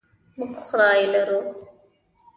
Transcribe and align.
موږ 0.37 0.51
خدای 0.65 1.03
لرو. 1.13 1.39